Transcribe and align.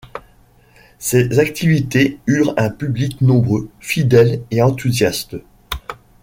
Ces 0.97 1.37
activités 1.37 2.17
eurent 2.25 2.55
un 2.57 2.71
public 2.71 3.21
nombreux, 3.21 3.69
fidèle 3.79 4.41
et 4.49 4.63
enthousiaste. 4.63 5.35